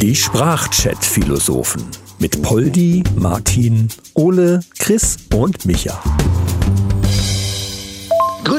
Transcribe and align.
Die 0.00 0.16
Sprachchat-Philosophen 0.16 1.84
mit 2.18 2.42
Poldi, 2.42 3.02
Martin, 3.16 3.88
Ole, 4.14 4.60
Chris 4.78 5.16
und 5.34 5.66
Micha. 5.66 6.02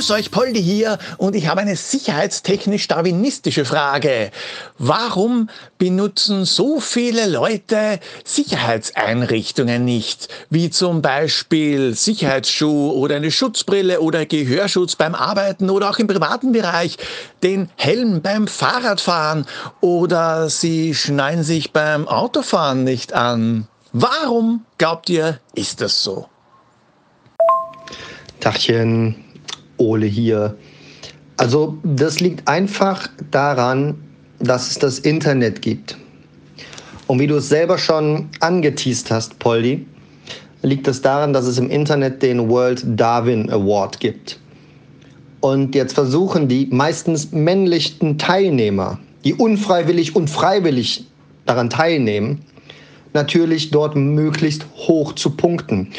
Grüß 0.02 0.12
euch, 0.14 0.32
Poldi 0.32 0.64
hier 0.64 0.98
und 1.20 1.36
ich 1.36 1.46
habe 1.46 1.62
eine 1.62 1.76
sicherheitstechnisch-darwinistische 1.76 3.66
Frage. 3.66 4.32
Warum 4.80 5.48
benutzen 5.78 6.46
so 6.46 6.80
viele 6.80 7.28
Leute 7.28 8.00
Sicherheitseinrichtungen 8.24 9.86
nicht, 9.86 10.28
wie 10.50 10.72
zum 10.72 11.04
Beispiel 11.04 11.94
Sicherheitsschuh 11.94 12.94
oder 12.94 13.18
eine 13.18 13.30
Schutzbrille 13.30 14.02
oder 14.02 14.26
Gehörschutz 14.26 14.96
beim 14.96 15.14
Arbeiten 15.14 15.70
oder 15.70 15.92
auch 15.92 16.00
im 16.00 16.08
privaten 16.08 16.52
Bereich, 16.52 16.98
den 17.44 17.70
Helm 17.76 18.24
beim 18.24 18.48
Fahrradfahren 18.48 19.46
oder 19.82 20.50
sie 20.50 20.96
schnallen 20.96 21.44
sich 21.44 21.74
beim 21.74 22.08
Autofahren 22.08 22.84
nicht 22.84 23.14
an? 23.14 23.68
Warum, 23.94 24.66
glaubt 24.80 25.12
ihr, 25.12 25.40
ist 25.54 25.80
das 25.80 26.02
so? 26.02 26.28
Tachchen, 28.40 29.31
Ole 29.82 30.06
hier. 30.06 30.56
Also 31.38 31.78
das 31.84 32.20
liegt 32.20 32.48
einfach 32.48 33.08
daran, 33.32 33.96
dass 34.40 34.70
es 34.70 34.80
das 34.80 35.00
Internet 35.00 35.62
gibt. 35.62 35.98
Und 37.08 37.20
wie 37.20 37.28
du 37.28 37.36
es 37.36 37.50
selber 37.50 37.78
schon 37.78 38.30
angeteased 38.40 39.12
hast, 39.12 39.40
Poldi, 39.40 39.86
liegt 40.62 40.88
es 40.88 41.02
daran, 41.02 41.34
dass 41.34 41.46
es 41.46 41.58
im 41.58 41.70
Internet 41.70 42.22
den 42.22 42.48
World 42.50 42.84
Darwin 42.86 43.50
Award 43.50 44.00
gibt. 44.00 44.40
Und 45.42 45.74
jetzt 45.74 45.94
versuchen 45.94 46.48
die 46.48 46.68
meistens 46.72 47.32
männlichen 47.32 48.20
Teilnehmer, 48.20 49.00
die 49.26 49.34
unfreiwillig 49.34 50.16
und 50.16 50.30
freiwillig 50.30 51.06
daran 51.46 51.70
teilnehmen, 51.70 52.42
natürlich 53.14 53.72
dort 53.72 53.96
möglichst 53.96 54.66
hoch 54.76 55.14
zu 55.14 55.32
punkten. 55.32 55.90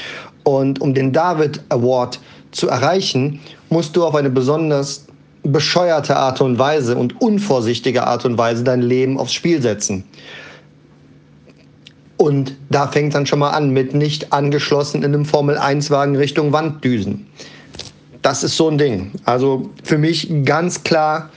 Und 0.45 0.81
um 0.81 0.95
den 0.95 1.13
David 1.13 1.61
Award 1.69 2.21
zu 2.53 2.69
erreichen, 2.69 3.41
musst 3.71 3.97
du 3.97 4.05
auf 4.05 4.15
eine 4.15 4.31
besonders 4.31 5.07
bescheuerte 5.43 6.17
Art 6.17 6.41
und 6.41 6.59
Weise 6.59 6.97
und 6.97 7.21
unvorsichtige 7.21 8.07
Art 8.07 8.25
und 8.25 8.39
Weise 8.39 8.63
dein 8.63 8.83
Leben 8.83 9.19
aufs 9.19 9.33
Spiel 9.33 9.61
setzen. 9.61 10.05
Und 12.17 12.55
da 12.71 12.87
fängt 12.87 13.15
dann 13.15 13.27
schon 13.27 13.41
mal 13.41 13.51
an 13.51 13.71
mit 13.71 13.95
nicht 13.95 14.33
angeschlossen 14.33 14.99
in 14.99 15.13
einem 15.13 15.25
Formel-1-Wagen 15.25 16.15
Richtung 16.15 16.53
Wanddüsen. 16.53 17.27
Das 18.21 18.45
ist 18.45 18.57
so 18.57 18.69
ein 18.69 18.79
Ding. 18.79 19.11
Also 19.25 19.71
für 19.83 19.99
mich 19.99 20.31
ganz 20.45 20.85
klar 20.85 21.31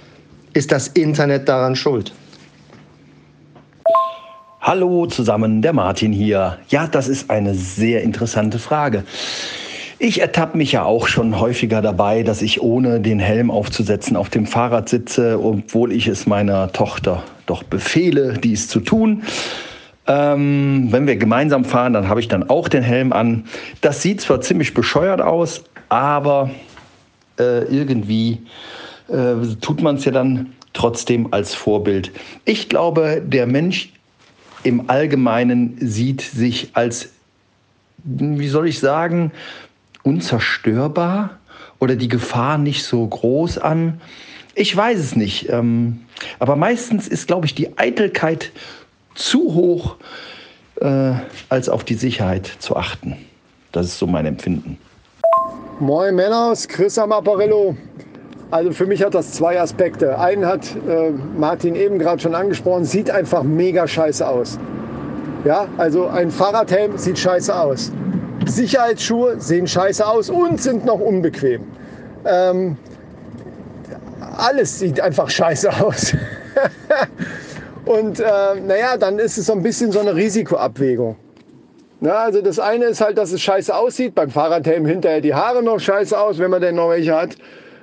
ist 0.54 0.72
das 0.72 0.90
Internet 0.90 1.50
daran 1.50 1.76
schuld. 1.76 2.14
Hallo 4.62 5.08
zusammen, 5.08 5.62
der 5.62 5.74
Martin 5.74 6.12
hier. 6.12 6.60
Ja, 6.70 6.88
das 6.88 7.08
ist 7.08 7.30
eine 7.30 7.56
sehr 7.56 8.04
interessante 8.04 8.60
Frage. 8.60 9.04
Ich 9.98 10.20
ertappe 10.20 10.58
mich 10.58 10.74
ja 10.74 10.84
auch 10.84 11.08
schon 11.08 11.40
häufiger 11.40 11.82
dabei, 11.82 12.24
dass 12.24 12.42
ich 12.42 12.62
ohne 12.62 13.00
den 13.00 13.20
Helm 13.20 13.50
aufzusetzen 13.50 14.18
auf 14.18 14.30
dem 14.30 14.46
Fahrrad 14.46 14.90
sitze, 14.90 15.40
obwohl 15.42 15.94
ich 15.94 16.08
es 16.08 16.28
meiner 16.28 16.74
Tochter 16.74 17.24
doch 17.46 17.64
befehle, 17.64 18.34
dies 18.34 18.68
zu 18.68 18.82
tun. 18.82 19.24
Ähm, 20.06 20.88
wenn 20.92 21.08
wir 21.08 21.16
gemeinsam 21.16 21.64
fahren, 21.64 21.94
dann 21.94 22.10
habe 22.10 22.20
ich 22.20 22.28
dann 22.28 22.50
auch 22.50 22.68
den 22.68 22.84
Helm 22.84 23.14
an. 23.14 23.46
Das 23.80 24.02
sieht 24.02 24.20
zwar 24.20 24.42
ziemlich 24.42 24.74
bescheuert 24.74 25.22
aus, 25.22 25.64
aber 25.88 26.50
äh, 27.40 27.64
irgendwie 27.64 28.42
äh, 29.08 29.56
tut 29.62 29.82
man 29.82 29.96
es 29.96 30.04
ja 30.04 30.12
dann 30.12 30.54
trotzdem 30.74 31.34
als 31.34 31.56
Vorbild. 31.56 32.12
Ich 32.44 32.68
glaube, 32.68 33.24
der 33.26 33.48
Mensch 33.48 33.94
im 34.64 34.90
Allgemeinen 34.90 35.78
sieht 35.80 36.22
sich 36.22 36.72
als, 36.74 37.10
wie 38.04 38.48
soll 38.50 38.68
ich 38.68 38.80
sagen, 38.80 39.32
unzerstörbar 40.06 41.32
oder 41.80 41.96
die 41.96 42.08
Gefahr 42.08 42.58
nicht 42.58 42.86
so 42.86 43.06
groß 43.06 43.58
an. 43.58 44.00
Ich 44.54 44.76
weiß 44.76 45.00
es 45.00 45.16
nicht. 45.16 45.50
Ähm, 45.50 46.02
aber 46.40 46.56
meistens 46.56 47.08
ist, 47.08 47.28
glaube 47.28 47.46
ich, 47.46 47.56
die 47.56 47.78
Eitelkeit 47.78 48.52
zu 49.16 49.54
hoch, 49.54 49.98
äh, 50.80 51.14
als 51.50 51.68
auf 51.68 51.84
die 51.84 51.96
Sicherheit 51.96 52.50
zu 52.60 52.76
achten. 52.78 53.18
Das 53.72 53.88
ist 53.88 54.00
so 54.00 54.08
mein 54.08 54.26
Empfinden. 54.26 54.78
Moin 55.80 56.16
Männer, 56.16 56.54
Chris 56.68 56.98
am 56.98 57.12
Apparillo. 57.12 57.76
Also 58.52 58.72
für 58.72 58.86
mich 58.86 59.04
hat 59.04 59.16
das 59.16 59.34
zwei 59.34 59.60
Aspekte. 59.60 60.18
Einen 60.18 60.46
hat 60.46 60.74
äh, 60.88 61.12
Martin 61.38 61.76
eben 61.76 62.00
gerade 62.00 62.22
schon 62.22 62.36
angesprochen, 62.36 62.86
sieht 62.86 63.10
einfach 63.10 63.44
mega 63.44 63.88
scheiße 63.88 64.26
aus. 64.26 64.58
Ja, 65.44 65.68
also 65.78 66.08
ein 66.08 66.32
Fahrradhelm 66.32 66.98
sieht 66.98 67.20
scheiße 67.20 67.54
aus. 67.54 67.92
Sicherheitsschuhe 68.46 69.40
sehen 69.40 69.68
scheiße 69.68 70.06
aus 70.06 70.30
und 70.30 70.62
sind 70.62 70.86
noch 70.86 71.00
unbequem. 71.00 71.64
Ähm, 72.26 72.78
alles 74.38 74.80
sieht 74.80 75.00
einfach 75.00 75.30
scheiße 75.30 75.70
aus. 75.82 76.14
und 77.86 78.20
äh, 78.20 78.24
naja, 78.66 78.98
dann 78.98 79.20
ist 79.20 79.38
es 79.38 79.48
so 79.48 79.54
ein 79.54 79.64
bisschen 79.64 79.92
so 79.92 80.00
eine 80.00 80.16
Risikoabwägung. 80.16 81.16
Na, 82.02 82.16
also 82.16 82.42
das 82.42 82.60
eine 82.60 82.86
ist 82.86 83.02
halt, 83.02 83.18
dass 83.18 83.32
es 83.32 83.42
scheiße 83.42 83.76
aussieht. 83.76 84.16
Beim 84.16 84.30
Fahrradhelm 84.30 84.86
hinterher 84.86 85.22
die 85.22 85.34
Haare 85.34 85.64
noch 85.64 85.80
scheiße 85.80 86.20
aus, 86.20 86.38
wenn 86.40 86.52
man 86.52 86.62
denn 86.62 86.76
noch 86.76 86.90
welche 86.90 87.16
hat 87.16 87.38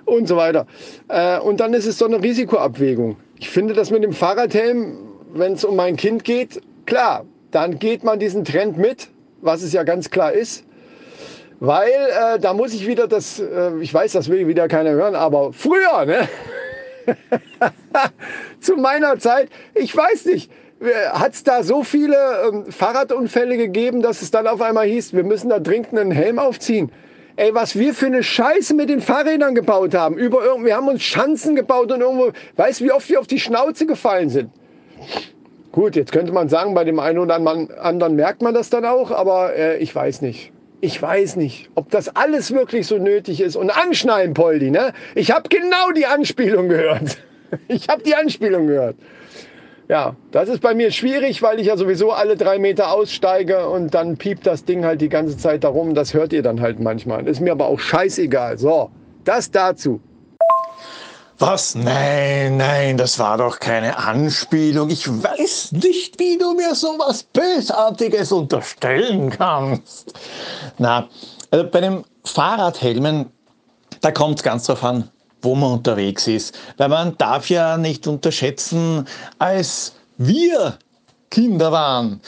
und 0.04 0.28
so 0.28 0.36
weiter. 0.36 0.66
Äh, 1.08 1.38
und 1.40 1.60
dann 1.60 1.74
ist 1.74 1.86
es 1.86 1.98
so 1.98 2.04
eine 2.06 2.22
Risikoabwägung. 2.22 3.16
Ich 3.38 3.50
finde 3.50 3.74
das 3.74 3.90
mit 3.90 4.04
dem 4.04 4.12
Fahrradhelm, 4.12 4.98
wenn 5.32 5.54
es 5.54 5.64
um 5.64 5.76
mein 5.76 5.96
Kind 5.96 6.24
geht, 6.24 6.60
klar, 6.86 7.24
dann 7.50 7.78
geht 7.78 8.04
man 8.04 8.18
diesen 8.18 8.44
Trend 8.44 8.76
mit 8.76 9.08
was 9.42 9.62
es 9.62 9.72
ja 9.72 9.82
ganz 9.82 10.08
klar 10.08 10.32
ist. 10.32 10.64
Weil 11.60 11.90
äh, 11.90 12.38
da 12.40 12.54
muss 12.54 12.72
ich 12.72 12.86
wieder 12.86 13.06
das, 13.06 13.38
äh, 13.38 13.72
ich 13.80 13.92
weiß, 13.92 14.12
das 14.12 14.28
will 14.28 14.48
wieder 14.48 14.66
keiner 14.66 14.90
hören, 14.90 15.14
aber 15.14 15.52
früher, 15.52 16.06
ne? 16.06 16.28
zu 18.60 18.76
meiner 18.76 19.18
Zeit, 19.18 19.48
ich 19.74 19.96
weiß 19.96 20.26
nicht, 20.26 20.50
hat 21.12 21.34
es 21.34 21.44
da 21.44 21.62
so 21.62 21.84
viele 21.84 22.16
ähm, 22.48 22.66
Fahrradunfälle 22.72 23.56
gegeben, 23.56 24.02
dass 24.02 24.22
es 24.22 24.30
dann 24.30 24.46
auf 24.46 24.60
einmal 24.60 24.86
hieß, 24.86 25.12
wir 25.12 25.24
müssen 25.24 25.50
da 25.50 25.60
dringend 25.60 25.96
einen 25.96 26.10
Helm 26.10 26.38
aufziehen. 26.38 26.90
Ey, 27.36 27.54
was 27.54 27.78
wir 27.78 27.94
für 27.94 28.06
eine 28.06 28.22
Scheiße 28.22 28.74
mit 28.74 28.90
den 28.90 29.00
Fahrrädern 29.00 29.54
gebaut 29.54 29.94
haben. 29.94 30.18
Über 30.18 30.40
wir 30.62 30.76
haben 30.76 30.88
uns 30.88 31.02
Schanzen 31.02 31.56
gebaut 31.56 31.90
und 31.90 32.00
irgendwo, 32.00 32.32
weißt 32.56 32.80
du, 32.80 32.84
wie 32.84 32.92
oft 32.92 33.08
wir 33.08 33.20
auf 33.20 33.26
die 33.26 33.40
Schnauze 33.40 33.86
gefallen 33.86 34.28
sind? 34.28 34.50
Gut, 35.72 35.96
jetzt 35.96 36.12
könnte 36.12 36.32
man 36.32 36.50
sagen, 36.50 36.74
bei 36.74 36.84
dem 36.84 36.98
einen 36.98 37.18
oder 37.18 37.34
anderen 37.34 38.14
merkt 38.14 38.42
man 38.42 38.52
das 38.52 38.68
dann 38.68 38.84
auch, 38.84 39.10
aber 39.10 39.56
äh, 39.56 39.78
ich 39.78 39.94
weiß 39.94 40.20
nicht. 40.20 40.52
Ich 40.82 41.00
weiß 41.00 41.36
nicht, 41.36 41.70
ob 41.74 41.90
das 41.90 42.14
alles 42.14 42.52
wirklich 42.52 42.86
so 42.86 42.98
nötig 42.98 43.40
ist. 43.40 43.56
Und 43.56 43.70
anschnallen, 43.70 44.34
Poldi, 44.34 44.70
ne? 44.70 44.92
Ich 45.14 45.30
habe 45.30 45.48
genau 45.48 45.92
die 45.96 46.06
Anspielung 46.06 46.68
gehört. 46.68 47.18
Ich 47.68 47.88
habe 47.90 48.02
die 48.02 48.14
Anspielung 48.14 48.66
gehört. 48.66 48.96
Ja, 49.86 50.16
das 50.30 50.48
ist 50.48 50.62
bei 50.62 50.72
mir 50.72 50.90
schwierig, 50.90 51.42
weil 51.42 51.60
ich 51.60 51.66
ja 51.66 51.76
sowieso 51.76 52.10
alle 52.10 52.34
drei 52.34 52.58
Meter 52.58 52.90
aussteige 52.90 53.68
und 53.68 53.92
dann 53.92 54.16
piept 54.16 54.46
das 54.46 54.64
Ding 54.64 54.86
halt 54.86 55.02
die 55.02 55.10
ganze 55.10 55.36
Zeit 55.36 55.62
darum. 55.62 55.94
Das 55.94 56.14
hört 56.14 56.32
ihr 56.32 56.42
dann 56.42 56.62
halt 56.62 56.80
manchmal. 56.80 57.28
Ist 57.28 57.42
mir 57.42 57.52
aber 57.52 57.66
auch 57.66 57.78
scheißegal. 57.78 58.56
So, 58.56 58.88
das 59.24 59.50
dazu. 59.50 60.00
Was? 61.38 61.74
Nein, 61.74 62.56
nein, 62.56 62.96
das 62.96 63.18
war 63.18 63.38
doch 63.38 63.58
keine 63.58 63.96
Anspielung. 63.96 64.90
Ich 64.90 65.08
weiß 65.08 65.72
nicht, 65.72 66.18
wie 66.20 66.38
du 66.38 66.54
mir 66.54 66.74
so 66.74 66.94
was 66.98 67.24
Bösartiges 67.24 68.30
unterstellen 68.32 69.30
kannst. 69.30 70.12
Na, 70.78 71.08
also 71.50 71.68
bei 71.68 71.80
den 71.80 72.04
Fahrradhelmen, 72.24 73.30
da 74.00 74.12
kommt 74.12 74.38
es 74.38 74.42
ganz 74.42 74.66
drauf 74.66 74.84
an, 74.84 75.10
wo 75.40 75.54
man 75.54 75.72
unterwegs 75.72 76.28
ist. 76.28 76.56
Weil 76.76 76.88
man 76.88 77.18
darf 77.18 77.50
ja 77.50 77.76
nicht 77.76 78.06
unterschätzen, 78.06 79.06
als 79.38 79.94
wir 80.18 80.78
Kinder 81.30 81.72
waren, 81.72 82.20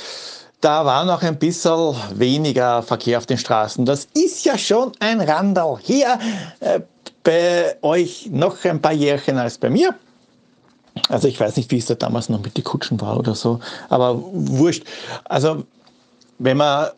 da 0.60 0.84
war 0.86 1.04
noch 1.04 1.22
ein 1.22 1.38
bisschen 1.38 1.94
weniger 2.14 2.82
Verkehr 2.82 3.18
auf 3.18 3.26
den 3.26 3.36
Straßen. 3.36 3.84
Das 3.84 4.08
ist 4.14 4.44
ja 4.44 4.56
schon 4.56 4.92
ein 4.98 5.20
Randall. 5.20 5.78
Hier 5.82 6.18
äh, 6.60 6.80
bei 7.24 7.76
euch 7.82 8.28
noch 8.30 8.64
ein 8.64 8.80
paar 8.80 8.92
Jährchen 8.92 9.38
als 9.38 9.58
bei 9.58 9.70
mir. 9.70 9.94
Also 11.08 11.26
ich 11.26 11.40
weiß 11.40 11.56
nicht, 11.56 11.70
wie 11.70 11.78
es 11.78 11.86
da 11.86 11.94
damals 11.94 12.28
noch 12.28 12.40
mit 12.40 12.56
den 12.56 12.64
Kutschen 12.64 13.00
war 13.00 13.18
oder 13.18 13.34
so, 13.34 13.58
aber 13.88 14.22
wurscht. 14.32 14.84
Also 15.24 15.64
wenn 16.38 16.58
man 16.58 16.90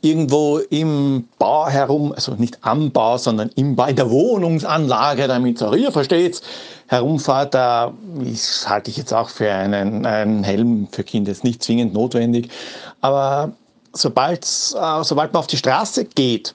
irgendwo 0.00 0.58
im 0.58 1.28
Bau 1.38 1.68
herum, 1.68 2.12
also 2.12 2.34
nicht 2.34 2.58
am 2.62 2.90
Bau, 2.90 3.18
sondern 3.18 3.50
im, 3.56 3.76
bei 3.76 3.92
der 3.92 4.10
Wohnungsanlage, 4.10 5.28
damit 5.28 5.60
ihr 5.60 5.72
ihr 5.74 5.92
versteht, 5.92 6.42
herumfahrt, 6.86 7.54
da 7.54 7.92
ist, 8.24 8.68
halte 8.68 8.90
ich 8.90 8.96
jetzt 8.96 9.12
auch 9.12 9.28
für 9.28 9.50
einen, 9.50 10.06
einen 10.06 10.44
Helm 10.44 10.88
für 10.90 11.04
Kinder 11.04 11.30
jetzt 11.30 11.44
nicht 11.44 11.62
zwingend 11.62 11.94
notwendig. 11.94 12.50
Aber 13.00 13.52
äh, 13.92 15.04
sobald 15.04 15.32
man 15.32 15.40
auf 15.40 15.46
die 15.46 15.56
Straße 15.56 16.04
geht, 16.04 16.54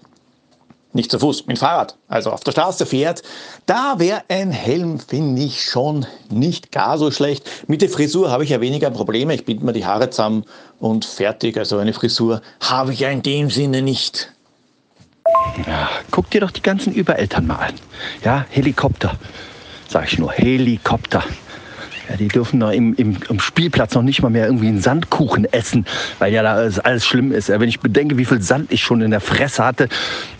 nicht 0.93 1.11
zu 1.11 1.19
Fuß, 1.19 1.47
mit 1.47 1.57
dem 1.57 1.59
Fahrrad, 1.59 1.95
also 2.07 2.31
auf 2.31 2.43
der 2.43 2.51
Straße 2.51 2.85
fährt, 2.85 3.23
da 3.65 3.95
wäre 3.97 4.23
ein 4.27 4.51
Helm, 4.51 4.99
finde 4.99 5.41
ich, 5.41 5.63
schon 5.63 6.05
nicht 6.29 6.71
gar 6.71 6.97
so 6.97 7.11
schlecht. 7.11 7.49
Mit 7.67 7.81
der 7.81 7.89
Frisur 7.89 8.31
habe 8.31 8.43
ich 8.43 8.49
ja 8.49 8.61
weniger 8.61 8.89
Probleme. 8.91 9.33
Ich 9.33 9.45
binde 9.45 9.65
mir 9.65 9.73
die 9.73 9.85
Haare 9.85 10.09
zusammen 10.09 10.45
und 10.79 11.05
fertig. 11.05 11.57
Also 11.57 11.77
eine 11.77 11.93
Frisur 11.93 12.41
habe 12.59 12.93
ich 12.93 12.99
ja 12.99 13.09
in 13.09 13.21
dem 13.21 13.49
Sinne 13.49 13.81
nicht. 13.81 14.31
Ja, 15.65 15.89
guck 16.11 16.29
dir 16.29 16.41
doch 16.41 16.51
die 16.51 16.61
ganzen 16.61 16.94
Übereltern 16.94 17.47
mal 17.47 17.55
an. 17.55 17.75
Ja, 18.23 18.45
Helikopter. 18.49 19.15
Sag 19.87 20.11
ich 20.11 20.19
nur, 20.19 20.31
Helikopter. 20.31 21.23
Ja, 22.11 22.17
die 22.17 22.27
dürfen 22.27 22.59
da 22.59 22.71
im, 22.71 22.93
im, 22.95 23.15
im, 23.29 23.39
Spielplatz 23.39 23.93
noch 23.93 24.01
nicht 24.01 24.21
mal 24.21 24.29
mehr 24.29 24.45
irgendwie 24.45 24.67
einen 24.67 24.81
Sandkuchen 24.81 25.45
essen, 25.45 25.85
weil 26.19 26.33
ja 26.33 26.43
da 26.43 26.55
alles 26.83 27.05
schlimm 27.05 27.31
ist. 27.31 27.47
Wenn 27.47 27.69
ich 27.69 27.79
bedenke, 27.79 28.17
wie 28.17 28.25
viel 28.25 28.41
Sand 28.41 28.73
ich 28.73 28.81
schon 28.81 29.01
in 29.01 29.11
der 29.11 29.21
Fresse 29.21 29.63
hatte, 29.63 29.87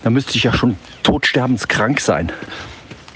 dann 0.04 0.12
müsste 0.12 0.36
ich 0.36 0.44
ja 0.44 0.52
schon 0.52 0.76
todsterbenskrank 1.04 2.02
sein. 2.02 2.30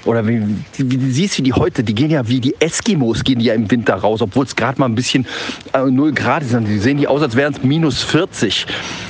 Oder 0.05 0.25
wie, 0.25 0.41
wie, 0.77 1.01
wie, 1.01 1.11
siehst 1.11 1.37
du 1.37 1.43
die 1.43 1.51
heute? 1.51 1.83
Die 1.83 1.93
gehen 1.93 2.11
ja 2.11 2.29
wie 2.29 2.39
die 2.39 2.55
Eskimos, 2.61 3.25
gehen 3.25 3.39
die 3.39 3.45
ja 3.45 3.55
im 3.55 3.69
Winter 3.69 3.95
raus, 3.95 4.21
obwohl 4.21 4.45
es 4.45 4.55
gerade 4.55 4.79
mal 4.79 4.85
ein 4.85 4.95
bisschen 4.95 5.25
äh, 5.73 5.83
0 5.83 6.13
Grad 6.13 6.43
ist. 6.43 6.55
Die 6.57 6.79
sehen 6.79 6.97
die 6.97 7.09
aus, 7.09 7.21
als 7.21 7.35
wären 7.35 7.53
es 7.53 7.61
minus 7.61 8.03
40, 8.03 8.67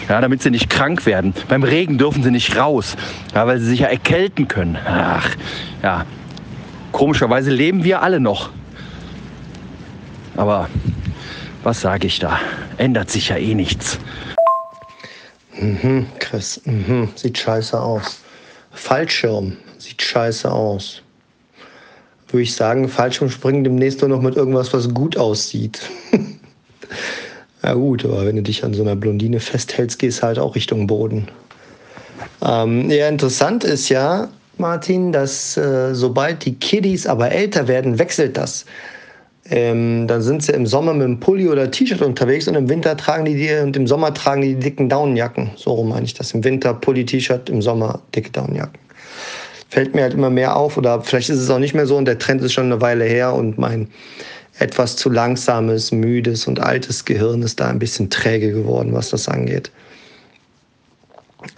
ja, 0.10 0.22
damit 0.22 0.42
sie 0.42 0.50
nicht 0.50 0.72
krank 0.72 1.06
werden. 1.06 1.36
Beim 1.50 1.62
Regen 1.62 2.00
dürfen 2.00 2.24
sie 2.24 2.32
nicht 2.32 2.58
raus, 2.58 2.96
ja, 3.36 3.46
weil 3.46 3.60
sie 3.60 3.68
sich 3.68 3.82
ja 3.82 3.88
erkälten 3.88 4.48
können. 4.48 4.76
Ach, 4.86 5.30
ja. 5.84 6.06
Komischerweise 6.92 7.52
leben 7.52 7.84
wir 7.84 8.02
alle 8.02 8.20
noch. 8.20 8.50
Aber 10.38 10.70
was 11.64 11.82
sage 11.82 12.08
ich 12.08 12.20
da? 12.20 12.40
Ändert 12.78 13.10
sich 13.10 13.30
ja 13.30 13.38
eh 13.38 13.56
nichts. 13.56 13.98
Mhm, 15.60 16.08
Chris, 16.20 16.62
mhm, 16.66 17.10
sieht 17.16 17.38
scheiße 17.38 17.80
aus. 17.80 18.20
Fallschirm, 18.72 19.56
sieht 19.78 20.02
scheiße 20.02 20.52
aus. 20.52 21.02
Würde 22.28 22.44
ich 22.44 22.56
sagen, 22.56 22.90
Fallschirm 22.90 23.30
springen 23.30 23.64
demnächst 23.64 24.02
nur 24.02 24.10
noch 24.10 24.22
mit 24.22 24.36
irgendwas, 24.36 24.74
was 24.74 24.94
gut 24.94 25.16
aussieht. 25.16 25.80
ja 27.64 27.74
gut, 27.74 28.04
aber 28.04 28.26
wenn 28.26 28.36
du 28.36 28.42
dich 28.42 28.66
an 28.66 28.74
so 28.74 28.82
einer 28.82 28.98
Blondine 28.98 29.40
festhältst, 29.40 30.00
gehst 30.00 30.20
du 30.20 30.24
halt 30.24 30.40
auch 30.40 30.56
Richtung 30.56 30.88
Boden. 30.88 31.30
Ähm, 32.46 32.90
ja, 32.90 33.08
interessant 33.08 33.64
ist 33.64 33.88
ja, 33.88 34.28
Martin, 34.58 35.14
dass 35.14 35.56
äh, 35.56 35.96
sobald 35.96 36.44
die 36.46 36.56
Kiddies 36.56 37.08
aber 37.08 37.32
älter 37.32 37.68
werden, 37.68 37.98
wechselt 37.98 38.36
das. 38.36 38.66
Ähm, 39.48 40.08
dann 40.08 40.24
sind 40.24 40.42
sie 40.42 40.54
im 40.54 40.66
Sommer 40.66 40.94
mit 40.94 41.04
einem 41.04 41.20
Pulli 41.20 41.48
oder 41.48 41.70
T-Shirt 41.70 42.02
unterwegs 42.02 42.48
und 42.48 42.56
im 42.56 42.68
Winter 42.68 42.98
tragen 42.98 43.26
die, 43.26 43.36
die 43.36 43.54
und 43.62 43.78
im 43.78 43.86
Sommer 43.86 44.12
tragen 44.14 44.42
die, 44.42 44.56
die 44.56 44.60
dicken 44.60 44.90
Daunenjacken. 44.90 45.52
So 45.56 45.74
rum 45.74 45.90
meine 45.90 46.06
ich 46.06 46.16
das. 46.16 46.34
Im 46.34 46.44
Winter 46.44 46.74
Pulli, 46.74 47.06
T-Shirt, 47.06 47.50
im 47.50 47.62
Sommer 47.62 48.02
dicke 48.16 48.32
Daunenjacken. 48.32 48.80
Fällt 49.70 49.94
mir 49.94 50.04
halt 50.04 50.14
immer 50.16 50.32
mehr 50.32 50.56
auf 50.56 50.78
oder 50.78 51.02
vielleicht 51.02 51.30
ist 51.30 51.40
es 51.40 51.50
auch 51.50 51.60
nicht 51.60 51.76
mehr 51.76 51.86
so 51.86 51.96
und 51.96 52.06
der 52.06 52.18
Trend 52.18 52.42
ist 52.42 52.54
schon 52.54 52.66
eine 52.66 52.82
Weile 52.82 53.06
her 53.06 53.34
und 53.34 53.58
mein 53.60 53.88
etwas 54.58 54.96
zu 54.96 55.10
langsames, 55.10 55.92
müdes 55.92 56.48
und 56.48 56.60
altes 56.60 57.06
Gehirn 57.06 57.42
ist 57.44 57.60
da 57.60 57.70
ein 57.70 57.80
bisschen 57.80 58.10
träge 58.10 58.52
geworden, 58.52 58.94
was 58.94 59.10
das 59.10 59.28
angeht. 59.28 59.70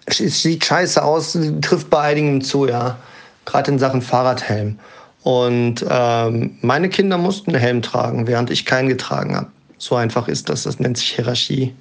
Es 0.05 0.17
sieht 0.17 0.65
scheiße 0.65 1.01
aus, 1.01 1.37
trifft 1.61 1.89
bei 1.89 1.99
einigen 2.01 2.41
zu, 2.41 2.67
ja. 2.67 2.97
Gerade 3.45 3.71
in 3.71 3.79
Sachen 3.79 4.01
Fahrradhelm. 4.01 4.77
Und 5.23 5.85
ähm, 5.89 6.57
meine 6.61 6.89
Kinder 6.89 7.17
mussten 7.17 7.51
einen 7.51 7.59
Helm 7.59 7.81
tragen, 7.81 8.27
während 8.27 8.49
ich 8.49 8.65
keinen 8.65 8.87
getragen 8.87 9.35
habe. 9.35 9.47
So 9.77 9.95
einfach 9.95 10.27
ist 10.27 10.49
das. 10.49 10.63
Das 10.63 10.79
nennt 10.79 10.97
sich 10.97 11.11
Hierarchie. 11.11 11.73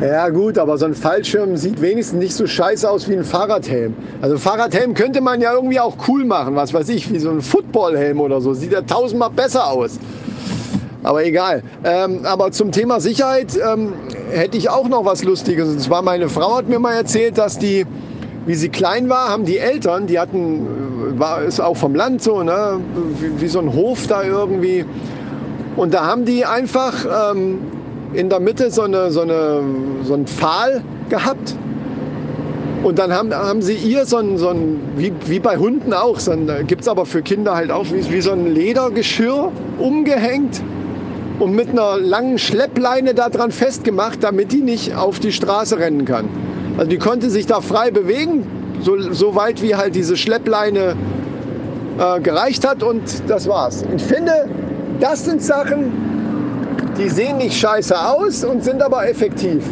Ja 0.00 0.30
gut, 0.30 0.58
aber 0.58 0.78
so 0.78 0.86
ein 0.86 0.94
Fallschirm 0.94 1.56
sieht 1.56 1.80
wenigstens 1.80 2.18
nicht 2.18 2.34
so 2.34 2.44
scheiße 2.44 2.90
aus 2.90 3.08
wie 3.08 3.16
ein 3.16 3.24
Fahrradhelm. 3.24 3.94
Also 4.20 4.36
Fahrradhelm 4.36 4.94
könnte 4.94 5.20
man 5.20 5.40
ja 5.40 5.52
irgendwie 5.52 5.78
auch 5.78 5.96
cool 6.08 6.24
machen, 6.24 6.56
was 6.56 6.74
weiß 6.74 6.88
ich, 6.88 7.12
wie 7.12 7.20
so 7.20 7.30
ein 7.30 7.40
Footballhelm 7.40 8.20
oder 8.20 8.40
so. 8.40 8.52
Sieht 8.52 8.72
ja 8.72 8.82
tausendmal 8.82 9.30
besser 9.30 9.64
aus. 9.68 10.00
Aber 11.04 11.24
egal. 11.24 11.62
Ähm, 11.84 12.20
aber 12.24 12.50
zum 12.50 12.72
Thema 12.72 13.00
Sicherheit 13.00 13.56
ähm, 13.56 13.92
hätte 14.32 14.56
ich 14.56 14.70
auch 14.70 14.88
noch 14.88 15.04
was 15.04 15.22
Lustiges. 15.22 15.68
Und 15.68 15.80
zwar 15.80 16.02
meine 16.02 16.28
Frau 16.28 16.56
hat 16.56 16.68
mir 16.68 16.80
mal 16.80 16.94
erzählt, 16.94 17.38
dass 17.38 17.58
die 17.58 17.86
wie 18.46 18.54
sie 18.54 18.68
klein 18.68 19.08
war, 19.08 19.28
haben 19.28 19.44
die 19.44 19.58
Eltern, 19.58 20.06
die 20.06 20.18
hatten, 20.18 21.18
war 21.18 21.42
ist 21.42 21.60
auch 21.60 21.76
vom 21.76 21.94
Land 21.94 22.22
so, 22.22 22.42
ne, 22.42 22.80
wie, 23.20 23.40
wie 23.40 23.48
so 23.48 23.60
ein 23.60 23.72
Hof 23.72 24.06
da 24.06 24.22
irgendwie. 24.22 24.84
Und 25.76 25.94
da 25.94 26.06
haben 26.06 26.24
die 26.24 26.44
einfach 26.44 27.32
ähm, 27.32 27.58
in 28.12 28.28
der 28.28 28.40
Mitte 28.40 28.70
so, 28.70 28.82
eine, 28.82 29.10
so, 29.10 29.22
eine, 29.22 29.62
so 30.02 30.14
einen 30.14 30.26
Pfahl 30.26 30.82
gehabt. 31.08 31.56
Und 32.82 32.98
dann 32.98 33.12
haben, 33.12 33.32
haben 33.32 33.62
sie 33.62 33.74
ihr 33.74 34.06
so 34.06 34.16
ein, 34.16 34.38
so 34.38 34.48
ein 34.48 34.80
wie, 34.96 35.12
wie 35.26 35.38
bei 35.38 35.56
Hunden 35.56 35.92
auch, 35.92 36.18
so 36.18 36.32
gibt 36.66 36.82
es 36.82 36.88
aber 36.88 37.06
für 37.06 37.22
Kinder 37.22 37.54
halt 37.54 37.70
auch, 37.70 37.86
wie, 37.92 38.10
wie 38.10 38.20
so 38.20 38.32
ein 38.32 38.52
Ledergeschirr 38.52 39.52
umgehängt 39.78 40.60
und 41.38 41.54
mit 41.54 41.70
einer 41.70 41.96
langen 41.98 42.38
Schleppleine 42.38 43.14
daran 43.14 43.52
festgemacht, 43.52 44.24
damit 44.24 44.50
die 44.50 44.62
nicht 44.62 44.96
auf 44.96 45.20
die 45.20 45.32
Straße 45.32 45.78
rennen 45.78 46.04
kann. 46.04 46.28
Also 46.76 46.90
die 46.90 46.98
konnte 46.98 47.30
sich 47.30 47.46
da 47.46 47.60
frei 47.60 47.90
bewegen, 47.90 48.46
so, 48.80 49.12
so 49.12 49.34
weit 49.34 49.62
wie 49.62 49.74
halt 49.74 49.94
diese 49.94 50.16
Schleppleine 50.16 50.96
äh, 51.98 52.20
gereicht 52.20 52.66
hat 52.66 52.82
und 52.82 53.02
das 53.28 53.46
war's. 53.46 53.84
Ich 53.94 54.02
finde, 54.02 54.48
das 55.00 55.24
sind 55.24 55.42
Sachen, 55.42 55.92
die 56.98 57.08
sehen 57.08 57.38
nicht 57.38 57.54
scheiße 57.54 57.94
aus 57.98 58.44
und 58.44 58.64
sind 58.64 58.82
aber 58.82 59.08
effektiv. 59.08 59.62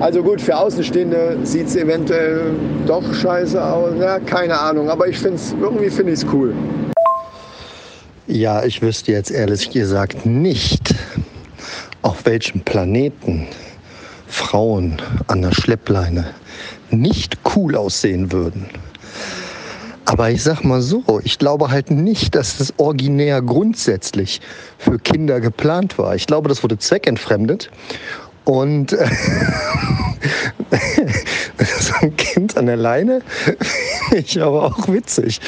Also 0.00 0.22
gut, 0.22 0.40
für 0.40 0.56
Außenstehende 0.56 1.38
sieht 1.44 1.68
es 1.68 1.76
eventuell 1.76 2.50
doch 2.86 3.14
scheiße 3.14 3.62
aus. 3.64 3.92
Ja, 4.00 4.18
keine 4.18 4.58
Ahnung, 4.58 4.90
aber 4.90 5.06
ich 5.06 5.18
find's, 5.18 5.54
irgendwie 5.60 5.88
finde 5.88 6.12
ich 6.12 6.18
es 6.18 6.26
cool. 6.32 6.52
Ja, 8.26 8.64
ich 8.64 8.82
wüsste 8.82 9.12
jetzt 9.12 9.30
ehrlich 9.30 9.70
gesagt 9.70 10.26
nicht, 10.26 10.94
auf 12.02 12.26
welchem 12.26 12.60
Planeten 12.62 13.46
Frauen 14.34 15.00
an 15.28 15.42
der 15.42 15.52
Schleppleine 15.52 16.26
nicht 16.90 17.38
cool 17.54 17.76
aussehen 17.76 18.32
würden. 18.32 18.66
Aber 20.06 20.30
ich 20.30 20.42
sag 20.42 20.64
mal 20.64 20.82
so, 20.82 21.20
ich 21.22 21.38
glaube 21.38 21.70
halt 21.70 21.90
nicht, 21.90 22.34
dass 22.34 22.58
das 22.58 22.74
originär 22.76 23.40
grundsätzlich 23.40 24.40
für 24.76 24.98
Kinder 24.98 25.40
geplant 25.40 25.98
war. 25.98 26.14
Ich 26.14 26.26
glaube, 26.26 26.48
das 26.48 26.62
wurde 26.62 26.78
zweckentfremdet. 26.78 27.70
Und 28.44 28.92
äh, 28.92 29.08
so 31.80 31.94
ein 32.00 32.14
Kind 32.16 32.56
an 32.56 32.66
der 32.66 32.76
Leine 32.76 33.22
ich 34.12 34.42
aber 34.42 34.64
auch 34.64 34.88
witzig. 34.88 35.40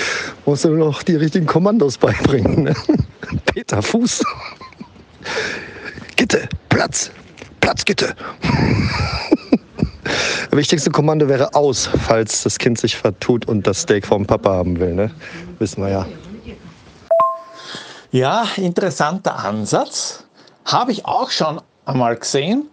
Muss 0.46 0.64
nur 0.64 0.76
noch 0.76 1.02
die 1.02 1.16
richtigen 1.16 1.46
Kommandos 1.46 1.98
beibringen. 1.98 2.62
Ne? 2.64 2.74
Peter 3.52 3.82
Fuß. 3.82 4.22
Gitte, 6.14 6.48
Platz, 6.68 7.10
Platzgitte. 7.66 8.14
Wichtigste 10.52 10.92
Kommando 10.92 11.28
wäre 11.28 11.52
aus, 11.56 11.90
falls 12.06 12.44
das 12.44 12.58
Kind 12.58 12.78
sich 12.78 12.94
vertut 12.94 13.48
und 13.48 13.66
das 13.66 13.80
Steak 13.80 14.06
vom 14.06 14.24
Papa 14.24 14.50
haben 14.50 14.78
will. 14.78 14.94
Ne? 14.94 15.10
Wissen 15.58 15.82
wir 15.82 15.90
ja. 15.90 16.06
Ja, 18.12 18.46
interessanter 18.54 19.44
Ansatz. 19.44 20.22
Habe 20.64 20.92
ich 20.92 21.06
auch 21.06 21.30
schon 21.30 21.60
einmal 21.84 22.14
gesehen. 22.14 22.68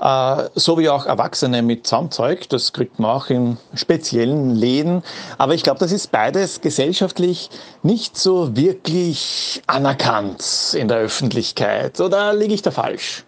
Äh, 0.00 0.48
so 0.56 0.78
wie 0.78 0.88
auch 0.88 1.06
Erwachsene 1.06 1.62
mit 1.62 1.86
Zaumzeug. 1.86 2.48
Das 2.48 2.72
kriegt 2.72 2.98
man 2.98 3.12
auch 3.12 3.30
in 3.30 3.56
speziellen 3.74 4.50
Läden. 4.50 5.04
Aber 5.38 5.54
ich 5.54 5.62
glaube, 5.62 5.78
das 5.78 5.92
ist 5.92 6.10
beides 6.10 6.60
gesellschaftlich 6.60 7.50
nicht 7.84 8.16
so 8.16 8.56
wirklich 8.56 9.62
anerkannt 9.68 10.74
in 10.76 10.88
der 10.88 10.96
Öffentlichkeit. 10.96 12.00
Oder 12.00 12.34
liege 12.34 12.52
ich 12.52 12.62
da 12.62 12.72
falsch? 12.72 13.22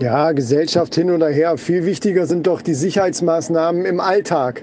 Ja, 0.00 0.32
Gesellschaft 0.32 0.94
hin 0.94 1.10
oder 1.10 1.28
her. 1.28 1.58
Viel 1.58 1.84
wichtiger 1.84 2.26
sind 2.26 2.46
doch 2.46 2.62
die 2.62 2.74
Sicherheitsmaßnahmen 2.74 3.84
im 3.84 3.98
Alltag. 4.00 4.62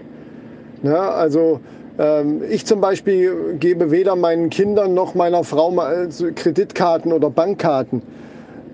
Ne? 0.82 0.98
Also 0.98 1.60
ähm, 1.98 2.42
ich 2.50 2.66
zum 2.66 2.80
Beispiel 2.82 3.58
gebe 3.60 3.92
weder 3.92 4.16
meinen 4.16 4.50
Kindern 4.50 4.94
noch 4.94 5.16
meiner 5.16 5.44
Frau 5.44 5.72
mal 5.72 6.10
Kreditkarten 6.36 7.12
oder 7.12 7.30
Bankkarten. 7.30 8.02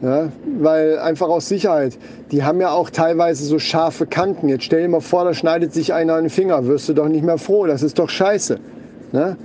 Ja, 0.01 0.29
weil 0.59 0.97
einfach 0.97 1.29
aus 1.29 1.47
Sicherheit. 1.47 1.97
Die 2.31 2.43
haben 2.43 2.59
ja 2.59 2.71
auch 2.71 2.89
teilweise 2.89 3.43
so 3.45 3.59
scharfe 3.59 4.07
Kanten. 4.07 4.49
Jetzt 4.49 4.63
stell 4.63 4.81
dir 4.81 4.87
mal 4.87 4.99
vor, 4.99 5.25
da 5.25 5.35
schneidet 5.35 5.73
sich 5.73 5.93
einer 5.93 6.15
einen 6.15 6.31
Finger. 6.31 6.65
Wirst 6.65 6.89
du 6.89 6.93
doch 6.93 7.07
nicht 7.07 7.23
mehr 7.23 7.37
froh. 7.37 7.67
Das 7.67 7.83
ist 7.83 7.99
doch 7.99 8.09
scheiße. 8.09 8.59
Ne? 9.11 9.37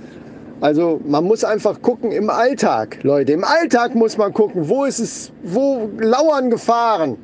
Also 0.59 0.99
man 1.05 1.23
muss 1.23 1.43
einfach 1.43 1.81
gucken 1.81 2.11
im 2.11 2.29
Alltag, 2.29 2.99
Leute. 3.03 3.33
Im 3.33 3.43
Alltag 3.43 3.93
muss 3.93 4.17
man 4.17 4.33
gucken, 4.33 4.67
wo 4.67 4.85
ist 4.85 4.99
es, 4.99 5.31
wo 5.43 5.89
lauern 5.99 6.49
Gefahren. 6.49 7.17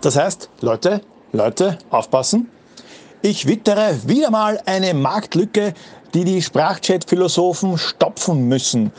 Das 0.00 0.16
heißt, 0.16 0.50
Leute, 0.60 1.00
Leute, 1.32 1.78
aufpassen. 1.90 2.48
Ich 3.22 3.48
wittere 3.48 3.96
wieder 4.06 4.30
mal 4.30 4.60
eine 4.66 4.94
Marktlücke, 4.94 5.74
die 6.12 6.24
die 6.24 6.42
Sprachchat-Philosophen 6.42 7.76
stopfen 7.78 8.46
müssen. 8.46 8.92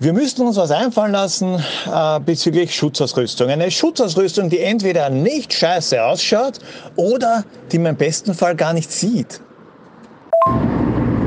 Wir 0.00 0.12
müssten 0.12 0.42
uns 0.42 0.56
was 0.56 0.70
einfallen 0.70 1.12
lassen 1.12 1.62
äh, 1.92 2.20
bezüglich 2.20 2.74
Schutzausrüstung. 2.74 3.48
Eine 3.48 3.70
Schutzausrüstung, 3.70 4.48
die 4.48 4.60
entweder 4.60 5.10
nicht 5.10 5.52
scheiße 5.52 6.02
ausschaut 6.02 6.60
oder 6.96 7.44
die 7.70 7.78
man 7.78 7.92
im 7.92 7.96
besten 7.96 8.32
Fall 8.32 8.56
gar 8.56 8.72
nicht 8.72 8.90
sieht. 8.90 9.40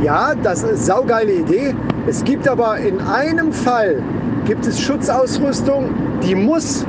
Ja, 0.04 0.34
das 0.34 0.60
ist 0.60 0.66
eine 0.66 0.78
saugeile 0.78 1.34
Idee. 1.34 1.76
Es 2.08 2.24
gibt 2.24 2.48
aber 2.48 2.78
in 2.78 3.00
einem 3.02 3.54
Fall 3.54 4.02
gibt 4.46 4.66
es 4.66 4.80
Schutzausrüstung, 4.82 5.90
die 6.24 6.34
muss 6.34 6.86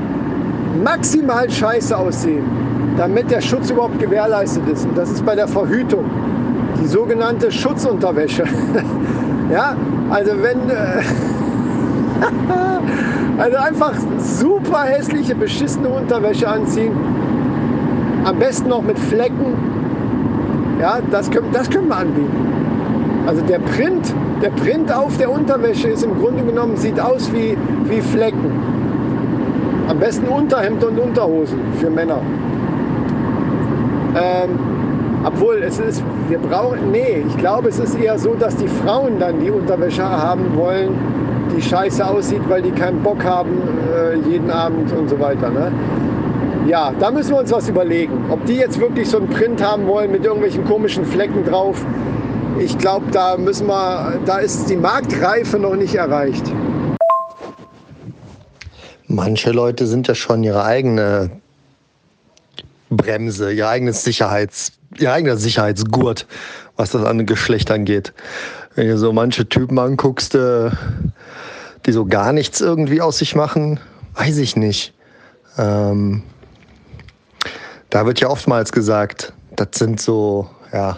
maximal 0.83 1.51
scheiße 1.51 1.97
aussehen, 1.97 2.45
damit 2.97 3.31
der 3.31 3.43
Schutz 3.43 3.71
überhaupt 3.71 3.99
gewährleistet 3.99 4.67
ist. 4.67 4.87
Und 4.87 4.97
das 4.97 5.11
ist 5.11 5.27
bei 5.27 5.35
der 5.35 5.47
Verhütung. 5.47 6.07
Die 6.81 6.87
sogenannte 6.87 7.53
Schutzunterwäsche. 7.53 8.45
ja, 9.53 9.77
also 10.09 10.33
wenn... 10.41 10.71
Äh, 10.71 11.03
also 13.39 13.57
einfach 13.59 13.93
super 14.19 14.85
hässliche, 14.85 15.35
beschissene 15.35 15.89
Unterwäsche 15.89 16.49
anziehen. 16.49 16.93
Am 18.25 18.39
besten 18.39 18.71
noch 18.71 18.83
mit 18.83 18.99
Flecken. 18.99 19.55
Ja, 20.81 21.01
das 21.11 21.31
können, 21.31 21.49
das 21.53 21.69
können 21.69 21.89
wir 21.89 21.97
anbieten. 21.97 22.62
Also 23.27 23.41
der 23.43 23.61
Print, 23.61 24.13
der 24.43 24.51
Print 24.51 24.93
auf 24.93 25.17
der 25.17 25.31
Unterwäsche 25.31 25.89
ist 25.89 26.03
im 26.03 26.19
Grunde 26.19 26.43
genommen, 26.43 26.77
sieht 26.77 26.99
aus 26.99 27.33
wie, 27.33 27.57
wie 27.85 28.01
Flecken. 28.01 28.51
Am 29.89 29.99
besten 29.99 30.27
Unterhemd 30.27 30.83
und 30.85 30.99
Unterhosen 30.99 31.59
für 31.79 31.91
Männer. 31.91 32.21
Ähm, 34.17 34.59
obwohl 35.25 35.63
es 35.63 35.79
ist, 35.79 36.03
wir 36.29 36.39
brauchen, 36.39 36.91
nee, 36.91 37.25
ich 37.27 37.37
glaube 37.37 37.69
es 37.69 37.79
ist 37.79 37.99
eher 37.99 38.19
so, 38.19 38.35
dass 38.35 38.57
die 38.57 38.67
Frauen 38.67 39.21
dann 39.21 39.39
die 39.41 39.51
Unterwäsche 39.51 40.03
haben 40.03 40.57
wollen, 40.57 40.91
die 41.57 41.63
scheiße 41.63 42.05
aussieht, 42.05 42.43
weil 42.49 42.63
die 42.63 42.73
keinen 42.73 43.03
Bock 43.03 43.25
haben 43.25 43.51
äh, 43.95 44.17
jeden 44.29 44.51
Abend 44.51 44.93
und 44.93 45.09
so 45.09 45.21
weiter. 45.21 45.51
Ne? 45.51 45.71
Ja, 46.67 46.93
da 46.99 47.11
müssen 47.11 47.33
wir 47.33 47.39
uns 47.39 47.53
was 47.53 47.69
überlegen. 47.69 48.13
Ob 48.31 48.45
die 48.47 48.57
jetzt 48.57 48.81
wirklich 48.81 49.09
so 49.09 49.19
einen 49.19 49.29
Print 49.29 49.63
haben 49.63 49.87
wollen 49.87 50.11
mit 50.11 50.25
irgendwelchen 50.25 50.65
komischen 50.65 51.05
Flecken 51.05 51.45
drauf, 51.45 51.85
ich 52.59 52.77
glaube, 52.79 53.11
da 53.11 53.37
müssen 53.37 53.67
wir, 53.67 54.21
da 54.25 54.39
ist 54.39 54.69
die 54.69 54.77
Marktreife 54.77 55.59
noch 55.59 55.75
nicht 55.75 55.95
erreicht. 55.95 56.45
Manche 59.07 59.51
Leute 59.51 59.87
sind 59.87 60.09
ja 60.09 60.15
schon 60.15 60.43
ihre 60.43 60.65
eigene 60.65 61.31
Bremse, 62.91 63.53
ihr 63.53 63.69
eigenes 63.69 64.05
Sicherheits, 64.05 64.73
ihr 64.99 65.13
eigener 65.13 65.37
Sicherheitsgurt, 65.37 66.27
was 66.77 66.91
das 66.91 67.05
an 67.05 67.27
Geschlecht 67.27 67.71
angeht. 67.71 68.13
Wenn 68.75 68.89
du 68.89 68.97
so 68.97 69.13
manche 69.13 69.49
Typen 69.49 69.79
anguckst, 69.79 70.35
äh, 70.35 70.71
die 71.85 71.93
so 71.93 72.07
gar 72.07 72.33
nichts 72.33 72.61
irgendwie 72.61 73.01
aus 73.01 73.19
sich 73.19 73.35
machen, 73.35 73.81
weiß 74.15 74.39
ich 74.39 74.57
nicht. 74.57 74.95
Ähm, 75.59 76.23
da 77.91 78.07
wird 78.07 78.21
ja 78.21 78.29
oftmals 78.29 78.73
gesagt, 78.73 79.35
das 79.57 79.69
sind 79.75 80.01
so, 80.01 80.49
ja, 80.73 80.97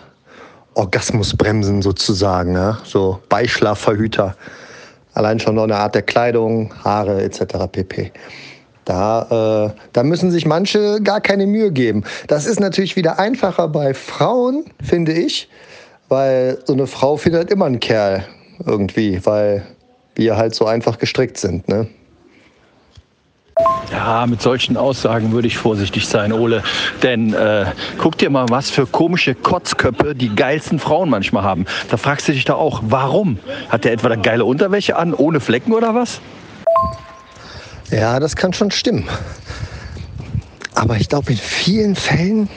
Orgasmusbremsen 0.74 1.82
sozusagen, 1.82 2.54
ja? 2.54 2.78
so 2.84 3.20
Beischlafverhüter. 3.28 4.36
Allein 5.12 5.38
schon 5.38 5.54
noch 5.54 5.64
eine 5.64 5.76
Art 5.76 5.94
der 5.94 6.02
Kleidung, 6.02 6.74
Haare 6.82 7.22
etc. 7.22 7.68
pp. 7.70 8.12
Da, 8.84 9.70
äh, 9.70 9.80
da 9.92 10.02
müssen 10.02 10.30
sich 10.30 10.44
manche 10.44 11.00
gar 11.00 11.20
keine 11.20 11.46
Mühe 11.46 11.72
geben. 11.72 12.04
Das 12.26 12.46
ist 12.46 12.60
natürlich 12.60 12.96
wieder 12.96 13.18
einfacher 13.18 13.68
bei 13.68 13.94
Frauen, 13.94 14.64
finde 14.82 15.12
ich, 15.12 15.48
weil 16.08 16.58
so 16.64 16.74
eine 16.74 16.86
Frau 16.86 17.16
findet 17.16 17.50
immer 17.50 17.66
einen 17.66 17.80
Kerl 17.80 18.26
irgendwie, 18.66 19.24
weil 19.24 19.64
wir 20.14 20.36
halt 20.36 20.54
so 20.54 20.66
einfach 20.66 20.98
gestrickt 20.98 21.38
sind. 21.38 21.68
Ne? 21.68 21.86
Ja, 23.92 24.26
mit 24.26 24.42
solchen 24.42 24.76
Aussagen 24.76 25.32
würde 25.32 25.46
ich 25.46 25.56
vorsichtig 25.56 26.08
sein, 26.08 26.32
Ole. 26.32 26.62
Denn 27.02 27.32
äh, 27.32 27.66
guck 27.98 28.18
dir 28.18 28.28
mal, 28.28 28.46
was 28.48 28.70
für 28.70 28.86
komische 28.86 29.34
Kotzköpfe 29.34 30.14
die 30.14 30.34
geilsten 30.34 30.78
Frauen 30.80 31.08
manchmal 31.08 31.44
haben. 31.44 31.64
Da 31.90 31.96
fragst 31.96 32.26
du 32.26 32.32
dich 32.32 32.44
da 32.44 32.54
auch, 32.54 32.82
warum? 32.84 33.38
Hat 33.68 33.84
der 33.84 33.92
etwa 33.92 34.08
da 34.08 34.16
geile 34.16 34.44
Unterwäsche 34.44 34.96
an, 34.96 35.14
ohne 35.14 35.38
Flecken 35.40 35.72
oder 35.72 35.94
was? 35.94 36.20
Ja, 37.90 38.18
das 38.18 38.34
kann 38.34 38.52
schon 38.52 38.70
stimmen. 38.72 39.08
Aber 40.74 40.96
ich 40.96 41.08
glaube, 41.08 41.32
in 41.32 41.38
vielen 41.38 41.94
Fällen 41.94 42.48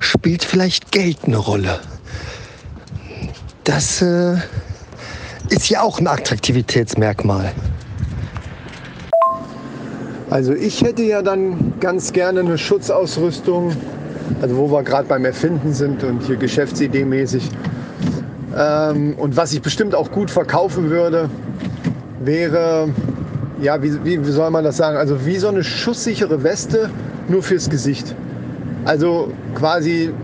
spielt 0.00 0.44
vielleicht 0.44 0.92
Geld 0.92 1.20
eine 1.24 1.38
Rolle. 1.38 1.80
Das 3.64 4.02
äh, 4.02 4.36
ist 5.48 5.70
ja 5.70 5.80
auch 5.80 5.98
ein 5.98 6.06
Attraktivitätsmerkmal. 6.06 7.52
Also 10.32 10.54
ich 10.54 10.82
hätte 10.82 11.02
ja 11.02 11.20
dann 11.20 11.74
ganz 11.78 12.14
gerne 12.14 12.40
eine 12.40 12.56
Schutzausrüstung, 12.56 13.76
also 14.40 14.56
wo 14.56 14.70
wir 14.72 14.82
gerade 14.82 15.06
beim 15.06 15.26
Erfinden 15.26 15.74
sind 15.74 16.02
und 16.04 16.22
hier 16.22 16.36
geschäftsidee-mäßig. 16.36 17.50
Ähm, 18.56 19.14
und 19.18 19.36
was 19.36 19.52
ich 19.52 19.60
bestimmt 19.60 19.94
auch 19.94 20.10
gut 20.10 20.30
verkaufen 20.30 20.88
würde, 20.88 21.28
wäre, 22.24 22.88
ja, 23.60 23.82
wie, 23.82 23.92
wie, 24.06 24.26
wie 24.26 24.30
soll 24.30 24.50
man 24.50 24.64
das 24.64 24.78
sagen? 24.78 24.96
Also 24.96 25.26
wie 25.26 25.36
so 25.36 25.48
eine 25.48 25.62
schusssichere 25.62 26.42
Weste, 26.42 26.88
nur 27.28 27.42
fürs 27.42 27.68
Gesicht. 27.68 28.14
Also 28.86 29.30
quasi, 29.54 30.14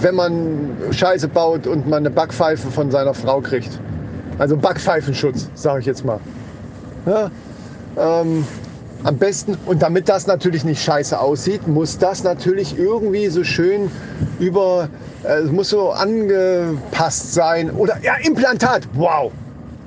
wenn 0.00 0.14
man 0.14 0.70
Scheiße 0.90 1.28
baut 1.28 1.66
und 1.66 1.86
man 1.86 1.98
eine 1.98 2.10
Backpfeife 2.10 2.70
von 2.70 2.90
seiner 2.90 3.12
Frau 3.12 3.42
kriegt. 3.42 3.78
Also 4.38 4.56
Backpfeifenschutz, 4.56 5.50
sage 5.52 5.80
ich 5.80 5.86
jetzt 5.86 6.02
mal. 6.02 6.18
Ja, 7.04 7.30
ähm, 7.98 8.46
am 9.04 9.16
besten, 9.16 9.56
und 9.66 9.82
damit 9.82 10.08
das 10.08 10.26
natürlich 10.26 10.64
nicht 10.64 10.82
scheiße 10.82 11.18
aussieht, 11.18 11.66
muss 11.66 11.98
das 11.98 12.22
natürlich 12.22 12.78
irgendwie 12.78 13.26
so 13.28 13.42
schön 13.44 13.90
über, 14.38 14.88
äh, 15.24 15.40
es 15.40 15.50
muss 15.50 15.70
so 15.70 15.90
angepasst 15.90 17.34
sein. 17.34 17.70
Oder 17.70 17.96
ja, 18.02 18.14
Implantat, 18.22 18.88
wow, 18.94 19.32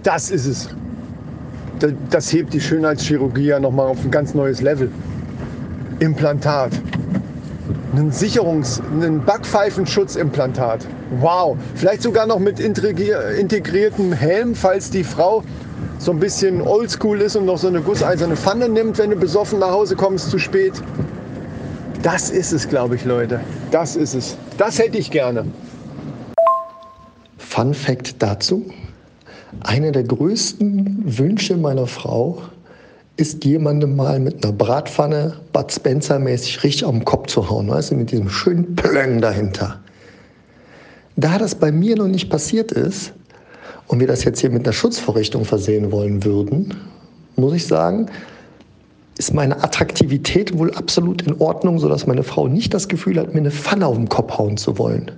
das 0.03 0.31
ist 0.31 0.45
es. 0.45 0.69
Das, 1.79 1.91
das 2.09 2.31
hebt 2.31 2.53
die 2.53 2.61
Schönheitschirurgie 2.61 3.47
ja 3.47 3.59
nochmal 3.59 3.87
auf 3.87 4.03
ein 4.03 4.11
ganz 4.11 4.33
neues 4.33 4.61
Level. 4.61 4.91
Implantat. 5.99 6.71
Ein 7.95 8.11
Sicherungs-, 8.11 8.81
ein 9.01 9.23
Backpfeifenschutzimplantat. 9.23 10.85
Wow. 11.21 11.57
Vielleicht 11.75 12.01
sogar 12.01 12.27
noch 12.27 12.39
mit 12.39 12.59
integriertem 12.59 14.11
Helm, 14.11 14.55
falls 14.55 14.89
die 14.89 15.03
Frau 15.03 15.43
so 15.99 16.11
ein 16.11 16.19
bisschen 16.19 16.61
oldschool 16.61 17.21
ist 17.21 17.35
und 17.35 17.45
noch 17.45 17.57
so 17.57 17.67
eine 17.67 17.81
gusseiserne 17.81 18.35
Pfanne 18.35 18.69
nimmt, 18.69 18.97
wenn 18.97 19.09
du 19.09 19.15
besoffen 19.15 19.59
nach 19.59 19.71
Hause 19.71 19.95
kommst 19.95 20.29
zu 20.29 20.37
spät. 20.37 20.73
Das 22.03 22.29
ist 22.29 22.51
es, 22.51 22.67
glaube 22.67 22.95
ich, 22.95 23.05
Leute. 23.05 23.39
Das 23.71 23.95
ist 23.95 24.13
es. 24.13 24.37
Das 24.57 24.77
hätte 24.77 24.97
ich 24.97 25.09
gerne. 25.09 25.45
Fun 27.37 27.73
Fact 27.73 28.21
dazu. 28.21 28.65
Einer 29.61 29.91
der 29.91 30.03
größten 30.03 31.17
Wünsche 31.17 31.57
meiner 31.57 31.87
Frau 31.87 32.41
ist, 33.17 33.45
jemandem 33.45 33.95
mal 33.95 34.19
mit 34.19 34.43
einer 34.43 34.53
Bratpfanne 34.53 35.37
Bud 35.53 35.71
Spencer-mäßig 35.71 36.63
richtig 36.63 36.83
auf 36.83 36.91
den 36.91 37.05
Kopf 37.05 37.27
zu 37.27 37.49
hauen. 37.49 37.69
Weißt 37.69 37.91
du, 37.91 37.95
mit 37.95 38.11
diesem 38.11 38.29
schönen 38.29 38.75
Plöng 38.75 39.21
dahinter. 39.21 39.79
Da 41.15 41.37
das 41.37 41.55
bei 41.55 41.71
mir 41.71 41.95
noch 41.95 42.07
nicht 42.07 42.29
passiert 42.29 42.73
ist, 42.73 43.13
und 43.87 43.99
wir 43.99 44.07
das 44.07 44.23
jetzt 44.23 44.39
hier 44.39 44.49
mit 44.49 44.65
einer 44.65 44.73
Schutzvorrichtung 44.73 45.45
versehen 45.45 45.91
wollen 45.91 46.23
würden, 46.23 46.73
muss 47.35 47.53
ich 47.53 47.67
sagen, 47.67 48.07
ist 49.17 49.33
meine 49.33 49.63
Attraktivität 49.63 50.57
wohl 50.57 50.73
absolut 50.73 51.21
in 51.21 51.39
Ordnung, 51.39 51.79
sodass 51.79 52.05
meine 52.05 52.23
Frau 52.23 52.47
nicht 52.47 52.73
das 52.73 52.87
Gefühl 52.87 53.19
hat, 53.19 53.33
mir 53.33 53.39
eine 53.39 53.51
Pfanne 53.51 53.87
auf 53.87 53.95
den 53.95 54.09
Kopf 54.09 54.37
hauen 54.37 54.57
zu 54.57 54.77
wollen. 54.77 55.11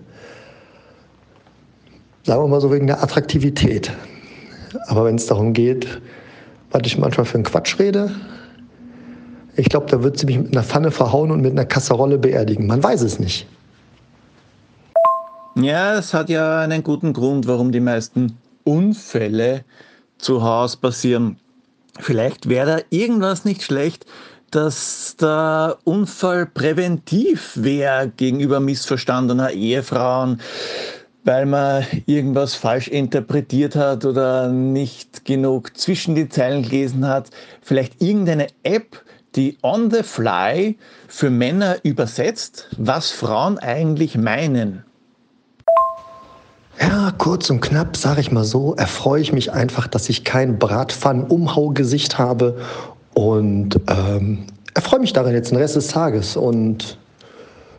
Sagen 2.23 2.43
wir 2.43 2.47
mal 2.47 2.61
so 2.61 2.71
wegen 2.71 2.87
der 2.87 3.01
Attraktivität. 3.01 3.91
Aber 4.87 5.05
wenn 5.05 5.15
es 5.15 5.25
darum 5.25 5.53
geht, 5.53 5.87
was 6.71 6.81
ich 6.85 6.97
manchmal 6.97 7.25
für 7.25 7.35
einen 7.35 7.43
Quatsch 7.43 7.79
rede, 7.79 8.11
ich 9.55 9.69
glaube, 9.69 9.87
da 9.89 10.03
wird 10.03 10.19
sie 10.19 10.27
mich 10.27 10.37
mit 10.37 10.51
einer 10.51 10.63
Pfanne 10.63 10.91
verhauen 10.91 11.31
und 11.31 11.41
mit 11.41 11.51
einer 11.51 11.65
Kasserolle 11.65 12.19
beerdigen. 12.19 12.67
Man 12.67 12.83
weiß 12.83 13.01
es 13.01 13.19
nicht. 13.19 13.47
Ja, 15.55 15.97
es 15.97 16.13
hat 16.13 16.29
ja 16.29 16.59
einen 16.59 16.83
guten 16.83 17.13
Grund, 17.13 17.47
warum 17.47 17.71
die 17.71 17.79
meisten 17.79 18.37
Unfälle 18.67 19.63
zu 20.17 20.43
Hause 20.43 20.77
passieren. 20.77 21.39
Vielleicht 21.99 22.49
wäre 22.49 22.77
da 22.77 22.83
irgendwas 22.89 23.45
nicht 23.45 23.63
schlecht, 23.63 24.05
dass 24.51 25.15
der 25.19 25.77
Unfall 25.85 26.45
präventiv 26.45 27.53
wäre 27.55 28.11
gegenüber 28.15 28.59
missverstandener 28.59 29.51
Ehefrauen, 29.51 30.41
weil 31.23 31.45
man 31.45 31.85
irgendwas 32.05 32.55
falsch 32.55 32.87
interpretiert 32.89 33.75
hat 33.75 34.05
oder 34.05 34.49
nicht 34.49 35.25
genug 35.25 35.77
zwischen 35.77 36.15
die 36.15 36.29
Zeilen 36.29 36.63
gelesen 36.63 37.07
hat. 37.07 37.29
Vielleicht 37.61 38.01
irgendeine 38.01 38.47
App, 38.63 39.03
die 39.35 39.57
on 39.61 39.91
the 39.91 40.03
fly 40.03 40.77
für 41.07 41.29
Männer 41.29 41.77
übersetzt, 41.83 42.69
was 42.77 43.11
Frauen 43.11 43.57
eigentlich 43.59 44.17
meinen. 44.17 44.83
Ja, 46.79 47.11
kurz 47.17 47.49
und 47.49 47.61
knapp, 47.61 47.97
sage 47.97 48.21
ich 48.21 48.31
mal 48.31 48.43
so, 48.43 48.75
erfreue 48.75 49.21
ich 49.21 49.33
mich 49.33 49.51
einfach, 49.51 49.87
dass 49.87 50.09
ich 50.09 50.23
kein 50.23 50.59
Bratpfannen-Umhaugesicht 50.59 52.19
habe 52.19 52.57
und 53.13 53.79
ähm, 53.87 54.45
erfreue 54.75 54.99
mich 54.99 55.13
daran 55.13 55.33
jetzt 55.33 55.49
den 55.51 55.57
Rest 55.57 55.75
des 55.75 55.87
Tages. 55.87 56.37
Und 56.37 56.97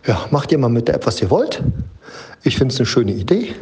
ja, 0.05 0.27
macht 0.31 0.51
ihr 0.51 0.59
mal 0.59 0.69
mit 0.69 0.89
der 0.89 0.97
App, 0.97 1.07
was 1.07 1.23
ihr 1.23 1.31
wollt. 1.31 1.63
Ich 2.43 2.57
finde 2.57 2.75
es 2.75 2.81
eine 2.81 2.87
schöne 2.87 3.13
Idee. 3.13 3.55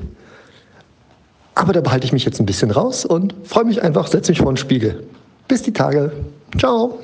Aber 1.54 1.72
da 1.72 1.80
behalte 1.80 2.06
ich 2.06 2.12
mich 2.12 2.24
jetzt 2.24 2.40
ein 2.40 2.46
bisschen 2.46 2.70
raus 2.70 3.04
und 3.04 3.34
freue 3.44 3.64
mich 3.64 3.82
einfach, 3.82 4.06
setze 4.06 4.32
mich 4.32 4.40
vor 4.40 4.52
den 4.52 4.56
Spiegel. 4.56 5.04
Bis 5.48 5.62
die 5.62 5.72
Tage. 5.72 6.12
Ciao. 6.58 6.98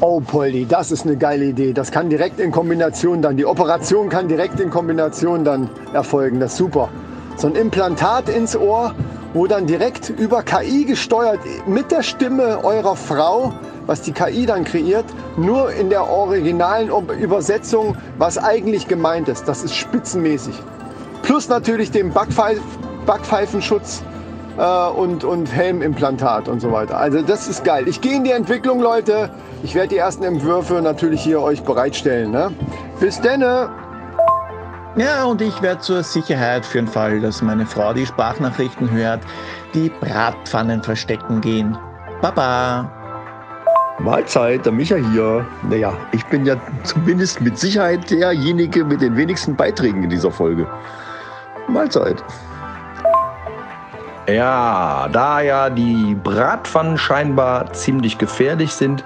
Oh, 0.00 0.20
Poldi, 0.20 0.66
das 0.66 0.90
ist 0.90 1.06
eine 1.06 1.16
geile 1.16 1.46
Idee. 1.46 1.72
Das 1.72 1.90
kann 1.90 2.10
direkt 2.10 2.40
in 2.40 2.50
Kombination 2.50 3.22
dann, 3.22 3.36
die 3.36 3.46
Operation 3.46 4.08
kann 4.08 4.28
direkt 4.28 4.60
in 4.60 4.68
Kombination 4.68 5.44
dann 5.44 5.70
erfolgen. 5.92 6.40
Das 6.40 6.52
ist 6.52 6.58
super. 6.58 6.88
So 7.36 7.46
ein 7.46 7.54
Implantat 7.54 8.28
ins 8.28 8.56
Ohr, 8.56 8.94
wo 9.32 9.46
dann 9.46 9.66
direkt 9.66 10.10
über 10.10 10.42
KI 10.42 10.84
gesteuert 10.84 11.40
mit 11.66 11.90
der 11.90 12.02
Stimme 12.02 12.64
eurer 12.64 12.96
Frau, 12.96 13.52
was 13.86 14.02
die 14.02 14.12
KI 14.12 14.46
dann 14.46 14.64
kreiert, 14.64 15.06
nur 15.36 15.72
in 15.72 15.90
der 15.90 16.08
originalen 16.08 16.90
Übersetzung, 17.20 17.96
was 18.18 18.38
eigentlich 18.38 18.88
gemeint 18.88 19.28
ist. 19.28 19.46
Das 19.48 19.64
ist 19.64 19.74
spitzenmäßig. 19.74 20.54
Plus 21.22 21.48
natürlich 21.48 21.90
dem 21.90 22.12
Backpfeif 22.12 22.60
Backpfeifenschutz 23.06 24.02
äh, 24.58 24.88
und, 24.88 25.24
und 25.24 25.52
Helmimplantat 25.52 26.48
und 26.48 26.60
so 26.60 26.72
weiter. 26.72 26.98
Also 26.98 27.22
das 27.22 27.48
ist 27.48 27.64
geil. 27.64 27.88
Ich 27.88 28.00
gehe 28.00 28.16
in 28.16 28.24
die 28.24 28.32
Entwicklung, 28.32 28.80
Leute. 28.80 29.30
Ich 29.62 29.74
werde 29.74 29.88
die 29.88 29.98
ersten 29.98 30.24
Entwürfe 30.24 30.74
natürlich 30.82 31.22
hier 31.22 31.40
euch 31.40 31.62
bereitstellen. 31.62 32.30
Ne? 32.30 32.52
Bis 33.00 33.20
denne! 33.20 33.70
Ja, 34.96 35.24
und 35.24 35.42
ich 35.42 35.60
werde 35.60 35.80
zur 35.80 36.04
Sicherheit 36.04 36.64
für 36.64 36.78
den 36.78 36.86
Fall, 36.86 37.20
dass 37.20 37.42
meine 37.42 37.66
Frau 37.66 37.92
die 37.92 38.06
Sprachnachrichten 38.06 38.88
hört, 38.92 39.20
die 39.74 39.90
Bratpfannen 40.00 40.82
verstecken 40.82 41.40
gehen. 41.40 41.76
Baba! 42.22 42.88
Mahlzeit, 43.98 44.64
der 44.64 44.72
Micha 44.72 44.96
hier. 44.96 45.46
Naja, 45.68 45.96
ich 46.12 46.24
bin 46.26 46.46
ja 46.46 46.56
zumindest 46.84 47.40
mit 47.40 47.58
Sicherheit 47.58 48.08
derjenige 48.10 48.84
mit 48.84 49.00
den 49.00 49.16
wenigsten 49.16 49.56
Beiträgen 49.56 50.04
in 50.04 50.10
dieser 50.10 50.30
Folge. 50.30 50.66
Mahlzeit. 51.68 52.22
Ja, 54.26 55.08
da 55.12 55.40
ja 55.42 55.68
die 55.68 56.14
Bratpfannen 56.14 56.96
scheinbar 56.96 57.72
ziemlich 57.72 58.16
gefährlich 58.16 58.72
sind, 58.72 59.04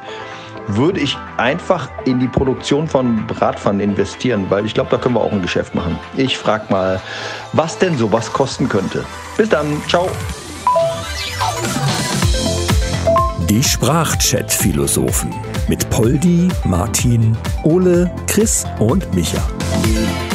würde 0.69 1.01
ich 1.01 1.17
einfach 1.39 1.89
in 2.05 2.21
die 2.21 2.29
Produktion 2.29 2.87
von 2.87 3.27
Bratpfannen 3.27 3.81
investieren, 3.81 4.47
weil 4.49 4.67
ich 4.67 4.75
glaube, 4.75 4.91
da 4.91 4.99
können 4.99 5.15
wir 5.15 5.21
auch 5.21 5.33
ein 5.33 5.43
Geschäft 5.43 5.75
machen. 5.75 5.99
Ich 6.17 6.37
frage 6.37 6.65
mal, 6.69 7.01
was 7.53 7.79
denn 7.79 7.97
sowas 7.97 8.33
kosten 8.33 8.69
könnte. 8.69 9.05
Bis 9.37 9.49
dann, 9.49 9.83
ciao. 9.89 10.09
Die 13.49 13.63
Sprachchat-Philosophen 13.63 15.35
mit 15.69 15.89
Poldi, 15.91 16.49
Martin, 16.65 17.37
Ole, 17.65 18.11
Chris 18.27 18.67
und 18.79 19.13
Micha. 19.15 19.43